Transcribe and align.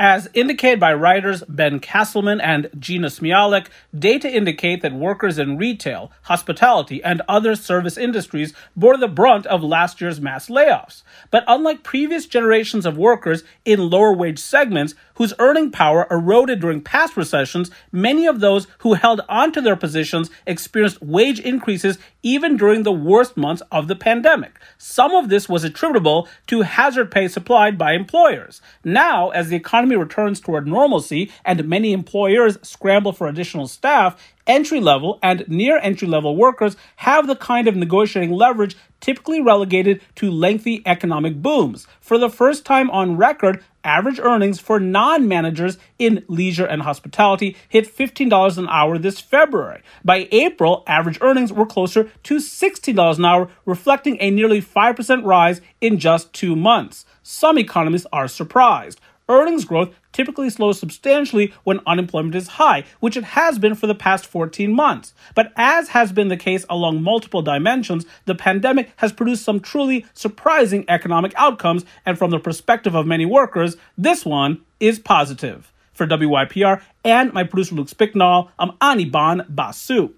As 0.00 0.28
indicated 0.32 0.78
by 0.78 0.94
writers 0.94 1.42
Ben 1.48 1.80
Casselman 1.80 2.40
and 2.40 2.70
Jeanna 2.78 3.08
Smialek, 3.08 3.66
data 3.98 4.30
indicate 4.30 4.80
that 4.82 4.92
workers 4.92 5.40
in 5.40 5.58
retail, 5.58 6.12
hospitality, 6.22 7.02
and 7.02 7.20
other 7.28 7.56
service 7.56 7.98
industries 7.98 8.54
bore 8.76 8.96
the 8.96 9.08
brunt 9.08 9.44
of 9.46 9.60
last 9.60 10.00
year's 10.00 10.20
mass 10.20 10.48
layoffs. 10.48 11.02
But 11.32 11.42
unlike 11.48 11.82
previous 11.82 12.26
generations 12.26 12.86
of 12.86 12.96
workers 12.96 13.42
in 13.64 13.90
lower 13.90 14.12
wage 14.12 14.38
segments 14.38 14.94
whose 15.18 15.34
earning 15.40 15.70
power 15.70 16.06
eroded 16.10 16.60
during 16.60 16.80
past 16.80 17.16
recessions, 17.16 17.70
many 17.90 18.24
of 18.24 18.38
those 18.38 18.68
who 18.78 18.94
held 18.94 19.20
onto 19.28 19.60
their 19.60 19.76
positions 19.76 20.30
experienced 20.46 21.02
wage 21.02 21.40
increases 21.40 21.98
even 22.22 22.56
during 22.56 22.84
the 22.84 22.92
worst 22.92 23.36
months 23.36 23.62
of 23.72 23.88
the 23.88 23.96
pandemic. 23.96 24.58
Some 24.78 25.14
of 25.14 25.28
this 25.28 25.48
was 25.48 25.64
attributable 25.64 26.28
to 26.46 26.62
hazard 26.62 27.10
pay 27.10 27.26
supplied 27.26 27.76
by 27.76 27.92
employers. 27.94 28.60
Now, 28.84 29.30
as 29.30 29.48
the 29.48 29.56
economy 29.56 29.96
returns 29.96 30.40
toward 30.40 30.68
normalcy 30.68 31.32
and 31.44 31.68
many 31.68 31.92
employers 31.92 32.58
scramble 32.62 33.12
for 33.12 33.26
additional 33.26 33.66
staff, 33.66 34.16
entry 34.48 34.80
level 34.80 35.18
and 35.22 35.46
near 35.46 35.78
entry 35.78 36.08
level 36.08 36.34
workers 36.34 36.76
have 36.96 37.26
the 37.26 37.36
kind 37.36 37.68
of 37.68 37.76
negotiating 37.76 38.32
leverage 38.32 38.76
typically 39.00 39.40
relegated 39.40 40.00
to 40.16 40.30
lengthy 40.30 40.82
economic 40.86 41.40
booms. 41.40 41.86
For 42.00 42.18
the 42.18 42.30
first 42.30 42.64
time 42.64 42.90
on 42.90 43.16
record, 43.16 43.62
average 43.84 44.18
earnings 44.18 44.58
for 44.58 44.80
non 44.80 45.28
managers 45.28 45.78
in 45.98 46.24
leisure 46.26 46.66
and 46.66 46.82
hospitality 46.82 47.56
hit 47.68 47.94
$15 47.94 48.58
an 48.58 48.68
hour 48.68 48.98
this 48.98 49.20
February. 49.20 49.82
By 50.04 50.28
April, 50.32 50.82
average 50.86 51.18
earnings 51.20 51.52
were 51.52 51.66
closer 51.66 52.10
to 52.24 52.36
$16 52.36 53.18
an 53.18 53.24
hour, 53.24 53.50
reflecting 53.64 54.16
a 54.20 54.30
nearly 54.30 54.60
5% 54.60 55.24
rise 55.24 55.60
in 55.80 55.98
just 55.98 56.32
two 56.32 56.56
months. 56.56 57.04
Some 57.22 57.58
economists 57.58 58.06
are 58.12 58.26
surprised 58.26 59.00
earnings 59.28 59.64
growth 59.64 59.94
typically 60.18 60.50
slows 60.50 60.80
substantially 60.80 61.54
when 61.62 61.78
unemployment 61.86 62.34
is 62.34 62.48
high, 62.48 62.82
which 62.98 63.16
it 63.16 63.22
has 63.22 63.56
been 63.56 63.76
for 63.76 63.86
the 63.86 63.94
past 63.94 64.26
14 64.26 64.72
months. 64.72 65.14
But 65.36 65.52
as 65.54 65.90
has 65.90 66.10
been 66.10 66.26
the 66.26 66.36
case 66.36 66.66
along 66.68 67.04
multiple 67.04 67.40
dimensions, 67.40 68.04
the 68.24 68.34
pandemic 68.34 68.90
has 68.96 69.12
produced 69.12 69.44
some 69.44 69.60
truly 69.60 70.04
surprising 70.14 70.84
economic 70.88 71.32
outcomes, 71.36 71.84
and 72.04 72.18
from 72.18 72.32
the 72.32 72.40
perspective 72.40 72.96
of 72.96 73.06
many 73.06 73.26
workers, 73.26 73.76
this 73.96 74.24
one 74.24 74.60
is 74.80 74.98
positive. 74.98 75.72
For 75.92 76.04
WYPR 76.04 76.82
and 77.04 77.32
my 77.32 77.44
producer 77.44 77.76
Luke 77.76 77.86
Spicknall, 77.86 78.50
I'm 78.58 78.72
Anirban 78.78 79.46
Basu. 79.48 80.14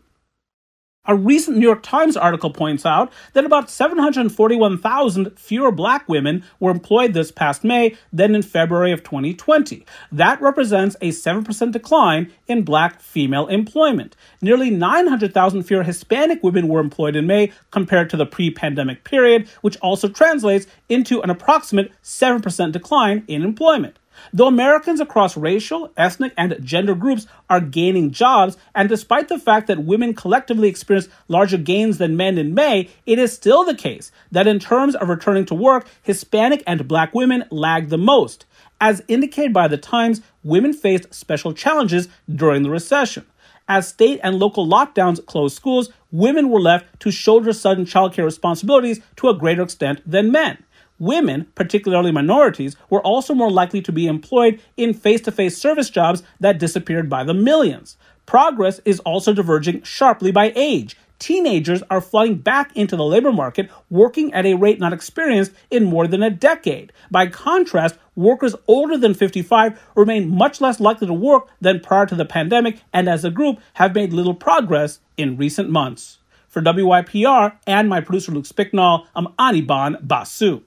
A 1.06 1.16
recent 1.16 1.56
New 1.56 1.66
York 1.66 1.82
Times 1.82 2.14
article 2.14 2.50
points 2.50 2.84
out 2.84 3.10
that 3.32 3.46
about 3.46 3.70
741,000 3.70 5.30
fewer 5.38 5.72
black 5.72 6.06
women 6.10 6.44
were 6.58 6.70
employed 6.70 7.14
this 7.14 7.32
past 7.32 7.64
May 7.64 7.96
than 8.12 8.34
in 8.34 8.42
February 8.42 8.92
of 8.92 9.02
2020. 9.02 9.86
That 10.12 10.42
represents 10.42 10.96
a 11.00 11.08
7% 11.08 11.72
decline 11.72 12.30
in 12.48 12.64
black 12.64 13.00
female 13.00 13.46
employment. 13.46 14.14
Nearly 14.42 14.68
900,000 14.68 15.62
fewer 15.62 15.84
Hispanic 15.84 16.42
women 16.42 16.68
were 16.68 16.80
employed 16.80 17.16
in 17.16 17.26
May 17.26 17.50
compared 17.70 18.10
to 18.10 18.18
the 18.18 18.26
pre 18.26 18.50
pandemic 18.50 19.02
period, 19.02 19.48
which 19.62 19.78
also 19.78 20.06
translates 20.06 20.66
into 20.90 21.22
an 21.22 21.30
approximate 21.30 21.92
7% 22.02 22.72
decline 22.72 23.24
in 23.26 23.42
employment. 23.42 23.99
Though 24.32 24.46
Americans 24.46 25.00
across 25.00 25.36
racial, 25.36 25.90
ethnic, 25.96 26.32
and 26.36 26.56
gender 26.64 26.94
groups 26.94 27.26
are 27.48 27.60
gaining 27.60 28.10
jobs, 28.10 28.56
and 28.74 28.88
despite 28.88 29.28
the 29.28 29.38
fact 29.38 29.66
that 29.66 29.84
women 29.84 30.14
collectively 30.14 30.68
experience 30.68 31.08
larger 31.28 31.58
gains 31.58 31.98
than 31.98 32.16
men 32.16 32.38
in 32.38 32.54
May, 32.54 32.88
it 33.06 33.18
is 33.18 33.32
still 33.32 33.64
the 33.64 33.74
case 33.74 34.12
that 34.30 34.46
in 34.46 34.58
terms 34.58 34.94
of 34.94 35.08
returning 35.08 35.46
to 35.46 35.54
work, 35.54 35.86
Hispanic 36.02 36.62
and 36.66 36.88
black 36.88 37.14
women 37.14 37.44
lag 37.50 37.88
the 37.88 37.98
most. 37.98 38.46
As 38.80 39.02
indicated 39.08 39.52
by 39.52 39.68
the 39.68 39.76
Times, 39.76 40.22
women 40.42 40.72
faced 40.72 41.12
special 41.12 41.52
challenges 41.52 42.08
during 42.34 42.62
the 42.62 42.70
recession. 42.70 43.26
As 43.68 43.86
state 43.86 44.18
and 44.24 44.38
local 44.38 44.66
lockdowns 44.66 45.24
closed 45.24 45.54
schools, 45.54 45.90
women 46.10 46.48
were 46.48 46.60
left 46.60 46.98
to 47.00 47.10
shoulder 47.10 47.52
sudden 47.52 47.84
childcare 47.84 48.24
responsibilities 48.24 49.00
to 49.16 49.28
a 49.28 49.38
greater 49.38 49.62
extent 49.62 50.00
than 50.04 50.32
men. 50.32 50.58
Women, 51.00 51.46
particularly 51.54 52.12
minorities, 52.12 52.76
were 52.90 53.00
also 53.00 53.34
more 53.34 53.50
likely 53.50 53.80
to 53.80 53.90
be 53.90 54.06
employed 54.06 54.60
in 54.76 54.92
face 54.92 55.22
to 55.22 55.32
face 55.32 55.56
service 55.56 55.88
jobs 55.88 56.22
that 56.40 56.58
disappeared 56.58 57.08
by 57.08 57.24
the 57.24 57.32
millions. 57.32 57.96
Progress 58.26 58.80
is 58.84 59.00
also 59.00 59.32
diverging 59.32 59.82
sharply 59.82 60.30
by 60.30 60.52
age. 60.54 60.98
Teenagers 61.18 61.82
are 61.90 62.02
flooding 62.02 62.36
back 62.36 62.76
into 62.76 62.96
the 62.96 63.04
labor 63.04 63.32
market, 63.32 63.70
working 63.88 64.32
at 64.34 64.44
a 64.44 64.54
rate 64.54 64.78
not 64.78 64.92
experienced 64.92 65.52
in 65.70 65.84
more 65.84 66.06
than 66.06 66.22
a 66.22 66.30
decade. 66.30 66.92
By 67.10 67.28
contrast, 67.28 67.96
workers 68.14 68.54
older 68.68 68.98
than 68.98 69.14
55 69.14 69.80
remain 69.96 70.28
much 70.28 70.60
less 70.60 70.80
likely 70.80 71.06
to 71.06 71.14
work 71.14 71.48
than 71.62 71.80
prior 71.80 72.04
to 72.06 72.14
the 72.14 72.26
pandemic 72.26 72.80
and 72.92 73.08
as 73.08 73.24
a 73.24 73.30
group 73.30 73.58
have 73.74 73.94
made 73.94 74.12
little 74.12 74.34
progress 74.34 75.00
in 75.16 75.38
recent 75.38 75.70
months. 75.70 76.18
For 76.48 76.60
WYPR 76.60 77.54
and 77.66 77.88
my 77.88 78.02
producer 78.02 78.32
Luke 78.32 78.44
Spicknall, 78.44 79.06
I'm 79.14 79.28
Anirban 79.38 80.06
Basu. 80.06 80.62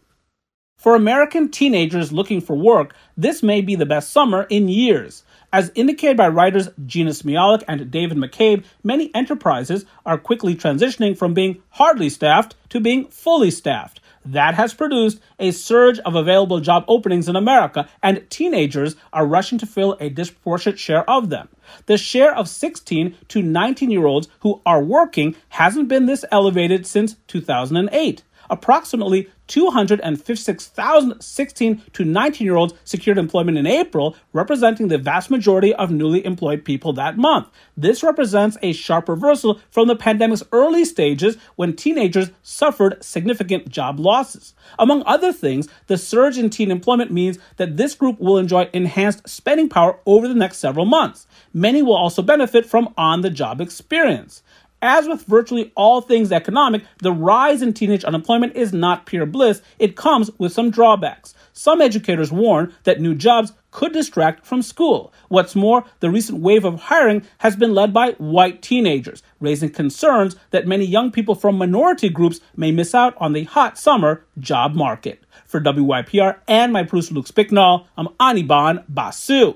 For 0.84 0.96
American 0.96 1.48
teenagers 1.48 2.12
looking 2.12 2.42
for 2.42 2.58
work, 2.58 2.94
this 3.16 3.42
may 3.42 3.62
be 3.62 3.74
the 3.74 3.86
best 3.86 4.12
summer 4.12 4.44
in 4.50 4.68
years. 4.68 5.24
As 5.54 5.72
indicated 5.76 6.18
by 6.18 6.28
writers 6.28 6.68
Jeanna 6.86 7.12
Smialek 7.12 7.64
and 7.70 7.90
David 7.90 8.18
McCabe, 8.18 8.66
many 8.84 9.10
enterprises 9.16 9.86
are 10.06 10.18
quickly 10.18 10.56
transitioning 10.56 11.18
from 11.18 11.34
being 11.34 11.64
hardly 11.70 12.10
staffed 12.10 12.56
to 12.68 12.82
being 12.82 13.06
fully 13.06 13.50
staffed. 13.50 14.02
That 14.26 14.56
has 14.56 14.74
produced 14.74 15.22
a 15.40 15.52
surge 15.52 16.00
of 16.00 16.16
available 16.16 16.60
job 16.60 16.84
openings 16.90 17.30
in 17.30 17.38
America, 17.38 17.88
and 18.02 18.30
teenagers 18.30 18.98
are 19.14 19.26
rushing 19.26 19.60
to 19.60 19.66
fill 19.66 19.96
a 20.02 20.10
disproportionate 20.10 20.80
share 20.80 21.10
of 21.10 21.30
them. 21.30 21.48
The 21.86 21.98
share 21.98 22.36
of 22.36 22.50
16 22.50 23.16
to 23.30 23.42
19 23.42 23.90
year 23.90 24.06
olds 24.06 24.28
who 24.42 24.62
are 24.66 24.84
working 24.84 25.38
hasn't 25.48 25.88
been 25.88 26.08
this 26.08 26.26
elevated 26.30 26.86
since 26.86 27.16
2008 27.28 28.24
approximately 28.50 29.30
256,000 29.48 31.22
16 31.22 31.82
to 31.94 32.06
19 32.06 32.46
year 32.46 32.56
olds 32.56 32.74
secured 32.86 33.18
employment 33.18 33.58
in 33.58 33.68
April, 33.68 34.16
representing 34.32 34.88
the 34.88 34.98
vast 34.98 35.30
majority 35.30 35.74
of 35.76 35.92
newly 35.92 36.26
employed 36.26 36.64
people 36.64 36.94
that 36.94 37.18
month. 37.18 37.48
This 37.76 38.04
represents 38.04 38.58
a 38.62 38.74
sharp 38.74 39.10
reversal 39.10 39.60
from 39.70 39.88
the 39.88 39.96
pandemic's 39.96 40.44
early 40.52 40.86
stages 40.86 41.38
when 41.56 41.76
teenagers 41.76 42.32
suffered 42.42 43.04
significant 43.04 43.70
job 43.70 44.00
losses. 44.00 44.54
Among 44.80 45.04
other 45.06 45.34
things, 45.34 45.68
the 45.88 45.98
surge 45.98 46.38
in 46.38 46.50
teen 46.50 46.72
employment 46.72 47.12
means 47.12 47.38
that 47.58 47.78
this 47.78 47.96
group 47.96 48.20
will 48.20 48.38
enjoy 48.38 48.70
enhanced 48.74 49.28
spending 49.28 49.70
power 49.70 50.00
over 50.06 50.28
the 50.28 50.34
next 50.34 50.58
several 50.58 50.86
months. 50.86 51.28
Many 51.54 51.82
will 51.84 51.96
also 51.96 52.22
benefit 52.22 52.66
from 52.66 52.94
on 52.98 53.22
the 53.22 53.30
job 53.30 53.60
experience. 53.60 54.42
As 54.84 55.08
with 55.08 55.24
virtually 55.24 55.72
all 55.78 56.02
things 56.02 56.34
economic, 56.34 56.84
the 57.00 57.14
rise 57.14 57.62
in 57.62 57.72
teenage 57.72 58.04
unemployment 58.04 58.54
is 58.58 58.74
not 58.74 59.06
pure 59.06 59.26
bliss. 59.26 59.62
It 59.80 59.96
comes 59.96 60.30
with 60.38 60.52
some 60.52 60.72
drawbacks. 60.72 61.34
Some 61.54 61.80
educators 61.80 62.34
warn 62.34 62.74
that 62.84 63.00
new 63.00 63.16
jobs 63.16 63.54
could 63.72 63.94
distract 63.94 64.46
from 64.46 64.62
school. 64.62 65.14
What's 65.30 65.56
more, 65.56 65.86
the 66.02 66.10
recent 66.10 66.42
wave 66.42 66.66
of 66.66 66.82
hiring 66.82 67.24
has 67.38 67.56
been 67.56 67.74
led 67.74 67.94
by 67.94 68.12
white 68.18 68.62
teenagers, 68.62 69.24
raising 69.40 69.70
concerns 69.70 70.36
that 70.50 70.68
many 70.68 70.84
young 70.84 71.12
people 71.12 71.34
from 71.34 71.58
minority 71.58 72.10
groups 72.10 72.42
may 72.58 72.72
miss 72.74 72.94
out 72.94 73.16
on 73.20 73.32
the 73.32 73.46
hot 73.46 73.78
summer 73.78 74.26
job 74.38 74.76
market. 74.76 75.24
For 75.46 75.62
WYPR 75.62 76.40
and 76.46 76.74
my 76.74 76.84
producer 76.84 77.14
Luke 77.14 77.28
Spicknall, 77.28 77.86
I'm 77.96 78.10
Anirban 78.20 78.84
Basu. 78.90 79.54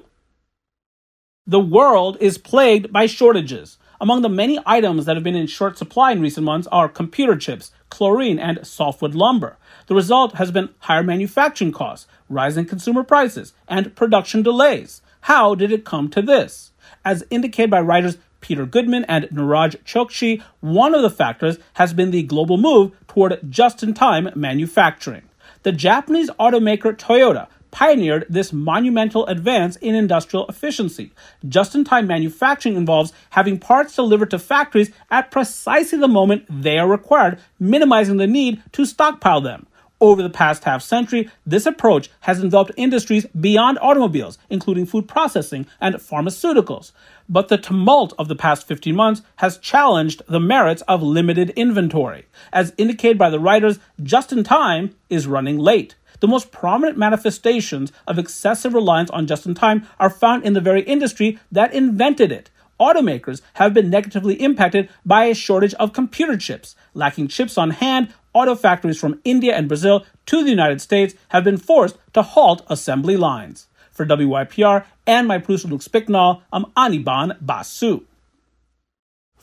The 1.46 1.60
world 1.60 2.16
is 2.22 2.38
plagued 2.38 2.94
by 2.94 3.08
shortages. 3.08 3.78
Among 4.00 4.22
the 4.22 4.30
many 4.30 4.60
items 4.64 5.06
that 5.06 5.16
have 5.16 5.24
been 5.24 5.36
in 5.36 5.48
short 5.48 5.78
supply 5.78 6.12
in 6.12 6.22
recent 6.22 6.46
months 6.46 6.68
are 6.72 6.88
computer 6.88 7.36
chips, 7.36 7.72
chlorine, 7.90 8.38
and 8.38 8.66
softwood 8.66 9.16
lumber. 9.16 9.58
The 9.88 9.96
result 9.96 10.36
has 10.36 10.52
been 10.52 10.70
higher 10.80 11.02
manufacturing 11.02 11.72
costs, 11.72 12.08
rising 12.30 12.66
consumer 12.66 13.04
prices, 13.04 13.54
and 13.68 13.96
production 13.96 14.44
delays. 14.44 15.02
How 15.22 15.56
did 15.56 15.72
it 15.72 15.84
come 15.84 16.10
to 16.10 16.22
this? 16.22 16.72
As 17.04 17.24
indicated 17.32 17.72
by 17.72 17.82
writers 17.82 18.20
Peter 18.40 18.68
Goodman 18.68 19.04
and 19.06 19.26
Niraj 19.26 19.78
Chokshi, 19.84 20.44
one 20.60 20.94
of 20.94 21.02
the 21.02 21.10
factors 21.10 21.58
has 21.74 21.92
been 21.92 22.12
the 22.12 22.22
global 22.22 22.58
move 22.58 22.92
toward 23.08 23.40
just 23.50 23.82
in 23.82 23.96
time 23.96 24.30
manufacturing. 24.36 25.24
The 25.64 25.72
Japanese 25.72 26.30
automaker 26.40 26.96
Toyota 26.96 27.48
pioneered 27.78 28.26
this 28.28 28.52
monumental 28.52 29.28
advance 29.28 29.76
in 29.76 29.94
industrial 29.94 30.48
efficiency. 30.48 31.12
Just 31.48 31.76
in 31.76 31.84
time 31.84 32.08
manufacturing 32.08 32.76
involves 32.76 33.14
having 33.30 33.60
parts 33.60 33.96
delivered 33.96 34.32
to 34.32 34.40
factories 34.40 34.90
at 35.12 35.30
precisely 35.30 36.00
the 36.00 36.08
moment 36.08 36.44
they 36.50 36.80
are 36.80 36.90
required, 36.90 37.38
minimizing 37.60 38.18
the 38.18 38.26
need 38.26 38.64
to 38.72 38.84
stockpile 38.84 39.42
them. 39.42 39.68
Over 40.00 40.22
the 40.22 40.30
past 40.30 40.64
half 40.66 40.84
century, 40.84 41.32
this 41.44 41.66
approach 41.66 42.12
has 42.22 42.40
enveloped 42.40 42.72
industries 42.78 43.26
beyond 43.28 43.80
automobiles, 43.82 44.38
including 44.48 44.86
food 44.86 45.08
processing 45.08 45.66
and 45.82 45.96
pharmaceuticals. 45.96 46.92
But 47.28 47.48
the 47.48 47.58
tumult 47.58 48.14
of 48.20 48.28
the 48.28 48.36
past 48.36 48.68
15 48.68 48.96
months 48.96 49.24
has 49.38 49.58
challenged 49.58 50.22
the 50.28 50.40
merits 50.40 50.84
of 50.84 51.02
limited 51.02 51.50
inventory. 51.56 52.28
As 52.54 52.76
indicated 52.78 53.18
by 53.18 53.32
the 53.32 53.40
writers, 53.40 53.80
just 54.04 54.32
in 54.32 54.44
time 54.44 54.96
is 55.10 55.26
running 55.26 55.58
late. 55.58 55.96
The 56.20 56.28
most 56.28 56.52
prominent 56.52 56.98
manifestations 56.98 57.92
of 58.06 58.20
excessive 58.20 58.76
reliance 58.76 59.10
on 59.10 59.26
just 59.26 59.48
in 59.48 59.56
time 59.56 59.88
are 60.00 60.12
found 60.12 60.44
in 60.44 60.54
the 60.54 60.62
very 60.62 60.84
industry 60.84 61.40
that 61.52 61.74
invented 61.74 62.32
it. 62.32 62.52
Automakers 62.80 63.42
have 63.54 63.74
been 63.74 63.90
negatively 63.90 64.36
impacted 64.36 64.90
by 65.04 65.26
a 65.26 65.34
shortage 65.34 65.74
of 65.76 65.94
computer 65.94 66.38
chips. 66.38 66.76
Lacking 66.94 67.28
chips 67.28 67.58
on 67.58 67.72
hand, 67.72 68.14
auto 68.38 68.56
factories 68.56 69.00
from 69.00 69.20
India 69.24 69.56
and 69.56 69.68
Brazil 69.68 70.06
to 70.28 70.44
the 70.44 70.52
United 70.52 70.80
States 70.80 71.16
have 71.30 71.44
been 71.44 71.58
forced 71.58 71.98
to 72.14 72.22
halt 72.22 72.62
assembly 72.68 73.18
lines. 73.18 73.68
For 73.92 74.06
WYPR 74.06 74.86
and 75.08 75.28
my 75.28 75.40
producer 75.40 75.68
Luke 75.68 75.82
Spicknall, 75.82 76.42
I'm 76.54 76.66
Anirban 76.78 77.38
Basu. 77.42 78.06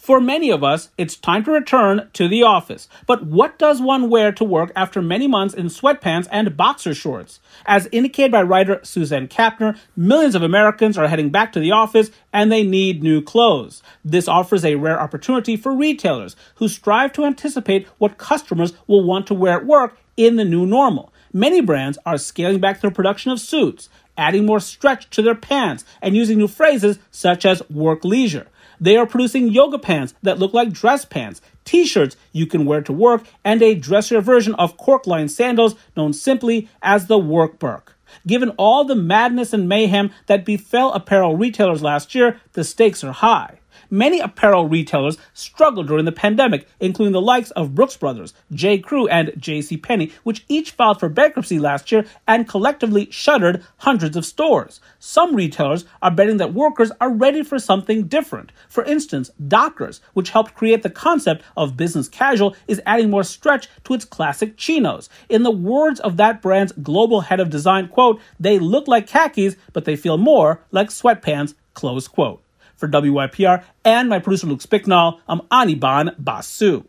For 0.04 0.20
many 0.20 0.50
of 0.50 0.62
us, 0.62 0.90
it's 0.98 1.16
time 1.16 1.44
to 1.44 1.50
return 1.50 2.10
to 2.12 2.28
the 2.28 2.42
office. 2.42 2.90
But 3.06 3.24
what 3.24 3.58
does 3.58 3.80
one 3.80 4.10
wear 4.10 4.32
to 4.32 4.44
work 4.44 4.70
after 4.76 5.00
many 5.00 5.26
months 5.26 5.54
in 5.54 5.68
sweatpants 5.68 6.28
and 6.30 6.58
boxer 6.58 6.92
shorts? 6.92 7.40
As 7.64 7.88
indicated 7.90 8.30
by 8.30 8.42
writer 8.42 8.80
Suzanne 8.82 9.28
Kapner, 9.28 9.78
millions 9.96 10.34
of 10.34 10.42
Americans 10.42 10.98
are 10.98 11.08
heading 11.08 11.30
back 11.30 11.54
to 11.54 11.58
the 11.58 11.70
office 11.70 12.10
and 12.34 12.52
they 12.52 12.62
need 12.62 13.02
new 13.02 13.22
clothes. 13.22 13.82
This 14.04 14.28
offers 14.28 14.62
a 14.62 14.74
rare 14.74 15.00
opportunity 15.00 15.56
for 15.56 15.74
retailers 15.74 16.36
who 16.56 16.68
strive 16.68 17.14
to 17.14 17.24
anticipate 17.24 17.86
what 17.96 18.18
customers 18.18 18.74
will 18.86 19.04
want 19.04 19.26
to 19.28 19.34
wear 19.34 19.54
at 19.54 19.64
work 19.64 19.96
in 20.18 20.36
the 20.36 20.44
new 20.44 20.66
normal. 20.66 21.13
Many 21.36 21.60
brands 21.60 21.98
are 22.06 22.16
scaling 22.16 22.60
back 22.60 22.80
their 22.80 22.92
production 22.92 23.32
of 23.32 23.40
suits, 23.40 23.88
adding 24.16 24.46
more 24.46 24.60
stretch 24.60 25.10
to 25.10 25.20
their 25.20 25.34
pants, 25.34 25.84
and 26.00 26.14
using 26.14 26.38
new 26.38 26.46
phrases 26.46 27.00
such 27.10 27.44
as 27.44 27.68
work 27.68 28.04
leisure. 28.04 28.46
They 28.80 28.96
are 28.96 29.04
producing 29.04 29.48
yoga 29.48 29.80
pants 29.80 30.14
that 30.22 30.38
look 30.38 30.54
like 30.54 30.72
dress 30.72 31.04
pants, 31.04 31.40
t 31.64 31.86
shirts 31.86 32.16
you 32.30 32.46
can 32.46 32.66
wear 32.66 32.82
to 32.82 32.92
work, 32.92 33.24
and 33.42 33.60
a 33.62 33.74
dressier 33.74 34.20
version 34.20 34.54
of 34.54 34.76
cork 34.76 35.08
lined 35.08 35.32
sandals 35.32 35.74
known 35.96 36.12
simply 36.12 36.68
as 36.80 37.08
the 37.08 37.18
Work 37.18 37.58
Birk. 37.58 37.96
Given 38.28 38.50
all 38.50 38.84
the 38.84 38.94
madness 38.94 39.52
and 39.52 39.68
mayhem 39.68 40.12
that 40.26 40.44
befell 40.44 40.92
apparel 40.92 41.36
retailers 41.36 41.82
last 41.82 42.14
year, 42.14 42.40
the 42.52 42.62
stakes 42.62 43.02
are 43.02 43.10
high. 43.10 43.58
Many 43.90 44.20
apparel 44.20 44.68
retailers 44.68 45.18
struggled 45.32 45.88
during 45.88 46.04
the 46.04 46.12
pandemic, 46.12 46.66
including 46.80 47.12
the 47.12 47.20
likes 47.20 47.50
of 47.52 47.74
Brooks 47.74 47.96
Brothers, 47.96 48.34
J. 48.52 48.78
Crew, 48.78 49.08
and 49.08 49.32
J.C. 49.36 49.76
Penney, 49.76 50.12
which 50.22 50.44
each 50.48 50.72
filed 50.72 51.00
for 51.00 51.08
bankruptcy 51.08 51.58
last 51.58 51.90
year 51.92 52.04
and 52.26 52.48
collectively 52.48 53.08
shuttered 53.10 53.64
hundreds 53.78 54.16
of 54.16 54.24
stores. 54.24 54.80
Some 54.98 55.34
retailers 55.34 55.84
are 56.02 56.10
betting 56.10 56.36
that 56.38 56.54
workers 56.54 56.92
are 57.00 57.10
ready 57.10 57.42
for 57.42 57.58
something 57.58 58.04
different. 58.06 58.52
For 58.68 58.84
instance, 58.84 59.30
Dockers, 59.48 60.00
which 60.12 60.30
helped 60.30 60.54
create 60.54 60.82
the 60.82 60.90
concept 60.90 61.42
of 61.56 61.76
business 61.76 62.08
casual, 62.08 62.54
is 62.68 62.80
adding 62.86 63.10
more 63.10 63.24
stretch 63.24 63.68
to 63.84 63.94
its 63.94 64.04
classic 64.04 64.56
chinos. 64.56 65.08
In 65.28 65.42
the 65.42 65.50
words 65.50 66.00
of 66.00 66.16
that 66.18 66.42
brand's 66.42 66.72
global 66.72 67.22
head 67.22 67.40
of 67.40 67.50
design, 67.50 67.88
quote, 67.88 68.20
they 68.38 68.58
look 68.58 68.86
like 68.86 69.06
khakis, 69.06 69.56
but 69.72 69.84
they 69.84 69.96
feel 69.96 70.18
more 70.18 70.60
like 70.70 70.88
sweatpants, 70.88 71.54
close 71.74 72.08
quote. 72.08 72.43
For 72.76 72.88
WYPR 72.88 73.64
and 73.84 74.08
my 74.08 74.18
producer 74.18 74.46
Luke 74.46 74.60
Spicknall, 74.60 75.20
I'm 75.28 75.40
Anirban 75.50 76.14
Basu. 76.18 76.84